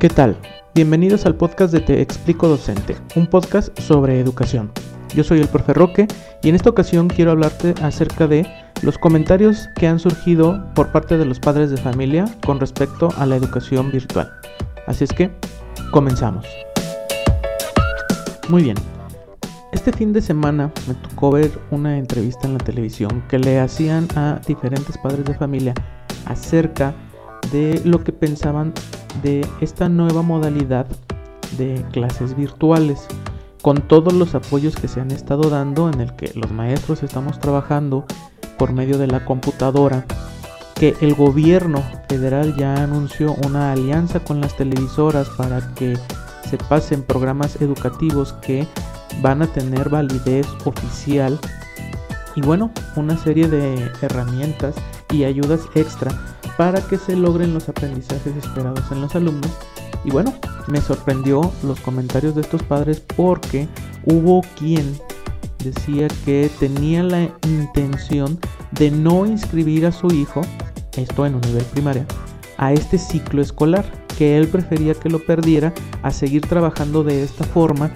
[0.00, 0.34] ¿Qué tal?
[0.74, 4.72] Bienvenidos al podcast de Te Explico Docente, un podcast sobre educación.
[5.14, 6.08] Yo soy el profe Roque
[6.42, 8.46] y en esta ocasión quiero hablarte acerca de
[8.80, 13.26] los comentarios que han surgido por parte de los padres de familia con respecto a
[13.26, 14.32] la educación virtual.
[14.86, 15.30] Así es que,
[15.90, 16.46] comenzamos.
[18.48, 18.78] Muy bien.
[19.72, 24.08] Este fin de semana me tocó ver una entrevista en la televisión que le hacían
[24.16, 25.74] a diferentes padres de familia
[26.24, 26.94] acerca
[27.52, 28.72] de lo que pensaban
[29.22, 30.86] de esta nueva modalidad
[31.58, 33.06] de clases virtuales
[33.62, 37.38] con todos los apoyos que se han estado dando en el que los maestros estamos
[37.38, 38.04] trabajando
[38.58, 40.04] por medio de la computadora
[40.74, 45.98] que el gobierno federal ya anunció una alianza con las televisoras para que
[46.48, 48.66] se pasen programas educativos que
[49.20, 51.38] van a tener validez oficial
[52.34, 54.74] y bueno, una serie de herramientas
[55.12, 56.12] y ayudas extra
[56.60, 59.50] para que se logren los aprendizajes esperados en los alumnos.
[60.04, 60.34] Y bueno,
[60.68, 63.66] me sorprendió los comentarios de estos padres porque
[64.04, 64.94] hubo quien
[65.64, 68.38] decía que tenía la intención
[68.72, 70.42] de no inscribir a su hijo,
[70.98, 72.04] esto en un nivel primaria,
[72.58, 73.86] a este ciclo escolar,
[74.18, 77.90] que él prefería que lo perdiera a seguir trabajando de esta forma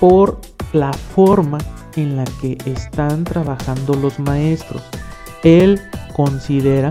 [0.00, 0.40] por
[0.72, 1.58] la forma
[1.94, 4.82] en la que están trabajando los maestros.
[5.44, 5.80] Él
[6.12, 6.90] considera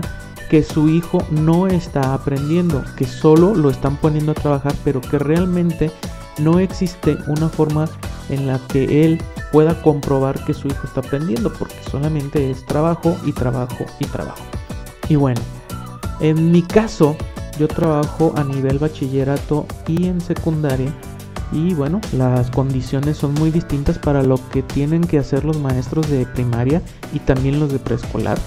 [0.50, 5.16] que su hijo no está aprendiendo, que solo lo están poniendo a trabajar, pero que
[5.18, 5.92] realmente
[6.38, 7.88] no existe una forma
[8.30, 13.16] en la que él pueda comprobar que su hijo está aprendiendo, porque solamente es trabajo
[13.24, 14.42] y trabajo y trabajo.
[15.08, 15.40] Y bueno,
[16.18, 17.16] en mi caso,
[17.56, 20.92] yo trabajo a nivel bachillerato y en secundaria.
[21.52, 26.08] Y bueno, las condiciones son muy distintas para lo que tienen que hacer los maestros
[26.10, 28.38] de primaria y también los de preescolar.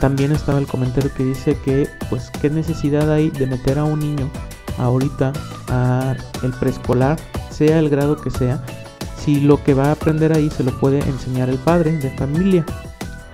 [0.00, 3.98] También estaba el comentario que dice que, pues, qué necesidad hay de meter a un
[3.98, 4.30] niño
[4.78, 5.32] ahorita
[5.68, 7.18] a el preescolar,
[7.50, 8.62] sea el grado que sea,
[9.18, 12.64] si lo que va a aprender ahí se lo puede enseñar el padre de familia.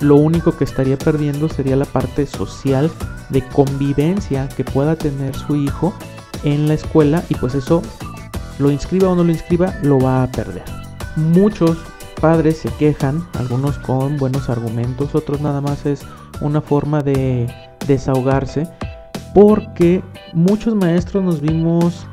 [0.01, 2.91] Lo único que estaría perdiendo sería la parte social
[3.29, 5.95] de convivencia que pueda tener su hijo
[6.43, 7.83] en la escuela y pues eso
[8.59, 10.65] lo inscriba o no lo inscriba lo va a perder.
[11.17, 11.79] Muchos
[12.21, 16.01] padres se quejan, algunos con buenos argumentos, otros nada más es
[16.41, 17.47] una forma de
[17.87, 18.69] desahogarse,
[19.35, 20.03] porque
[20.33, 22.07] muchos maestros nos vimos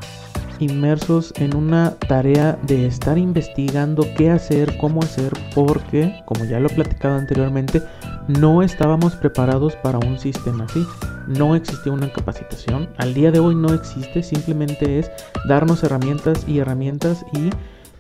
[0.62, 6.68] inmersos en una tarea de estar investigando qué hacer, cómo hacer, porque, como ya lo
[6.68, 7.82] he platicado anteriormente,
[8.28, 10.86] no estábamos preparados para un sistema así.
[11.28, 12.90] No existía una capacitación.
[12.98, 15.12] Al día de hoy no existe, simplemente es
[15.48, 17.50] darnos herramientas y herramientas y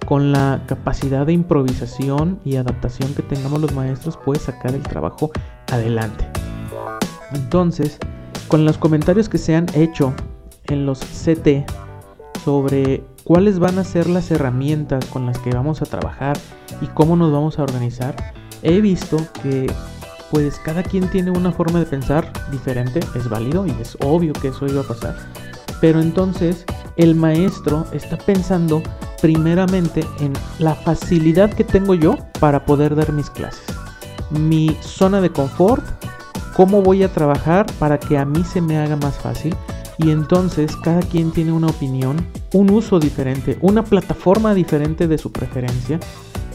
[0.06, 5.32] con la capacidad de improvisación y adaptación que tengamos los maestros puede sacar el trabajo
[5.72, 6.28] adelante.
[7.34, 7.98] Entonces,
[8.48, 10.14] con los comentarios que se han hecho
[10.66, 11.70] en los CT
[12.44, 16.38] sobre cuáles van a ser las herramientas con las que vamos a trabajar
[16.82, 18.16] y cómo nos vamos a organizar,
[18.64, 19.72] he visto que
[20.32, 24.48] pues cada quien tiene una forma de pensar diferente, es válido y es obvio que
[24.48, 25.16] eso iba a pasar.
[25.82, 26.66] Pero entonces
[26.96, 28.82] el maestro está pensando
[29.22, 33.71] primeramente en la facilidad que tengo yo para poder dar mis clases.
[34.32, 35.84] Mi zona de confort,
[36.56, 39.56] cómo voy a trabajar para que a mí se me haga más fácil.
[39.98, 45.32] Y entonces cada quien tiene una opinión, un uso diferente, una plataforma diferente de su
[45.32, 46.00] preferencia.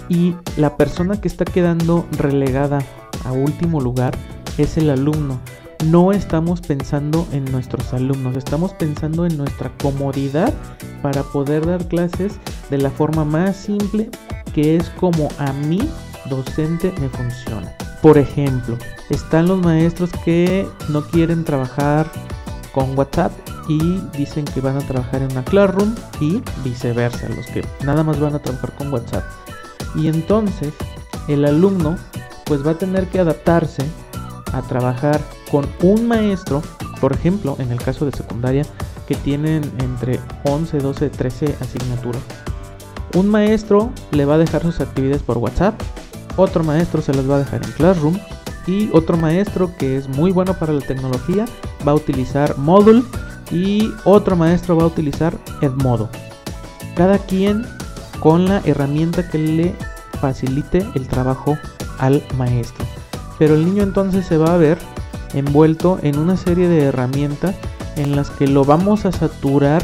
[0.08, 2.78] Y la persona que está quedando relegada
[3.24, 4.16] a último lugar
[4.58, 5.40] es el alumno
[5.84, 10.52] no estamos pensando en nuestros alumnos, estamos pensando en nuestra comodidad
[11.02, 12.34] para poder dar clases
[12.70, 14.10] de la forma más simple
[14.54, 15.80] que es como a mí,
[16.28, 17.72] docente, me funciona.
[18.02, 18.76] Por ejemplo,
[19.10, 22.10] están los maestros que no quieren trabajar
[22.72, 23.32] con WhatsApp
[23.68, 28.20] y dicen que van a trabajar en una Classroom y viceversa, los que nada más
[28.20, 29.24] van a trabajar con WhatsApp.
[29.94, 30.72] Y entonces
[31.28, 31.96] el alumno
[32.44, 33.84] pues va a tener que adaptarse
[34.52, 35.20] a trabajar
[35.50, 36.62] con un maestro,
[37.00, 38.64] por ejemplo, en el caso de secundaria,
[39.06, 42.22] que tienen entre 11, 12, 13 asignaturas.
[43.14, 45.80] Un maestro le va a dejar sus actividades por WhatsApp,
[46.36, 48.18] otro maestro se las va a dejar en Classroom
[48.66, 51.44] y otro maestro que es muy bueno para la tecnología
[51.86, 53.02] va a utilizar Moodle
[53.50, 56.08] y otro maestro va a utilizar Edmodo.
[56.94, 57.64] Cada quien
[58.20, 59.74] con la herramienta que le
[60.20, 61.56] facilite el trabajo
[61.98, 62.84] al maestro.
[63.38, 64.78] Pero el niño entonces se va a ver
[65.34, 67.54] envuelto en una serie de herramientas
[67.96, 69.82] en las que lo vamos a saturar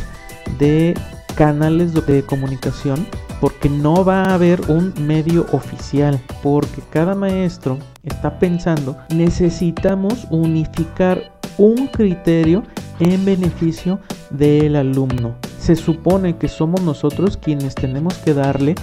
[0.58, 0.94] de
[1.34, 3.06] canales de comunicación
[3.42, 11.32] porque no va a haber un medio oficial, porque cada maestro está pensando, necesitamos unificar
[11.58, 12.62] un criterio
[13.00, 13.98] en beneficio
[14.30, 15.34] del alumno.
[15.58, 18.76] se supone que somos nosotros quienes tenemos que darle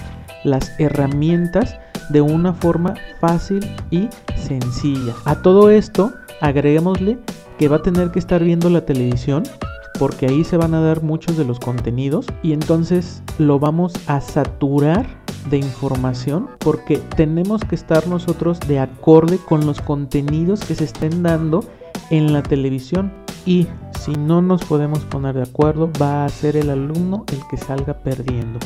[0.44, 1.78] las herramientas
[2.10, 5.14] de una forma fácil y sencilla.
[5.24, 6.12] A todo esto
[6.42, 7.18] agreguémosle
[7.58, 9.42] que va a tener que estar viendo la televisión
[10.00, 14.22] porque ahí se van a dar muchos de los contenidos y entonces lo vamos a
[14.22, 15.06] saturar
[15.50, 21.22] de información porque tenemos que estar nosotros de acorde con los contenidos que se estén
[21.22, 21.62] dando
[22.08, 23.12] en la televisión
[23.44, 23.66] y
[23.98, 27.92] si no nos podemos poner de acuerdo va a ser el alumno el que salga
[27.92, 28.58] perdiendo.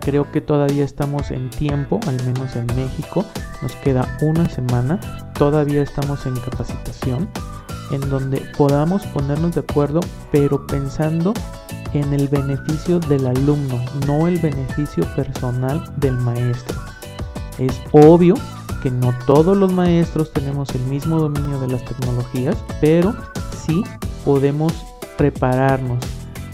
[0.00, 3.24] Creo que todavía estamos en tiempo, al menos en México,
[3.62, 4.98] nos queda una semana,
[5.38, 7.28] todavía estamos en capacitación,
[7.90, 10.00] en donde podamos ponernos de acuerdo,
[10.32, 11.34] pero pensando
[11.92, 16.78] en el beneficio del alumno, no el beneficio personal del maestro.
[17.58, 18.34] Es obvio
[18.82, 23.14] que no todos los maestros tenemos el mismo dominio de las tecnologías, pero
[23.64, 23.82] sí
[24.24, 24.72] podemos
[25.16, 26.04] prepararnos.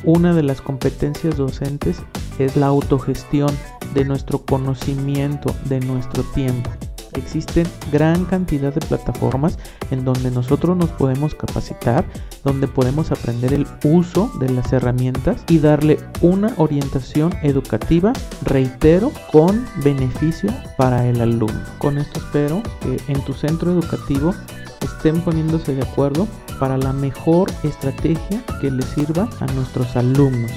[0.05, 2.03] Una de las competencias docentes
[2.39, 3.51] es la autogestión
[3.95, 6.71] de nuestro conocimiento, de nuestro tiempo.
[7.15, 9.59] Existen gran cantidad de plataformas
[9.91, 12.05] en donde nosotros nos podemos capacitar,
[12.45, 18.13] donde podemos aprender el uso de las herramientas y darle una orientación educativa,
[18.45, 21.61] reitero, con beneficio para el alumno.
[21.79, 24.35] Con esto espero que en tu centro educativo
[24.81, 26.27] estén poniéndose de acuerdo
[26.59, 30.51] para la mejor estrategia que les sirva a nuestros alumnos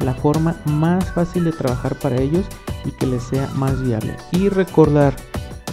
[0.00, 2.44] la forma más fácil de trabajar para ellos
[2.84, 4.16] y que les sea más viable.
[4.32, 5.14] Y recordar,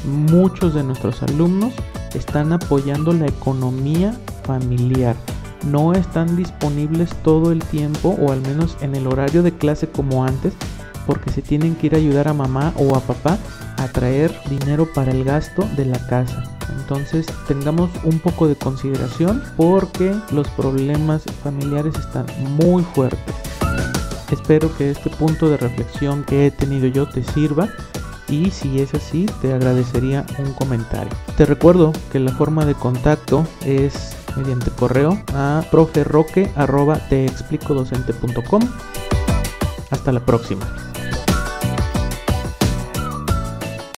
[0.05, 1.73] muchos de nuestros alumnos
[2.13, 5.15] están apoyando la economía familiar.
[5.65, 10.25] No están disponibles todo el tiempo o al menos en el horario de clase como
[10.25, 10.53] antes
[11.05, 13.37] porque se tienen que ir a ayudar a mamá o a papá
[13.77, 16.43] a traer dinero para el gasto de la casa.
[16.77, 22.25] Entonces tengamos un poco de consideración porque los problemas familiares están
[22.57, 23.35] muy fuertes.
[24.31, 27.69] Espero que este punto de reflexión que he tenido yo te sirva
[28.33, 31.11] y si es así te agradecería un comentario.
[31.37, 38.61] Te recuerdo que la forma de contacto es mediante correo a proferroque.teexplicodocente.com.
[39.91, 40.82] Hasta la próxima.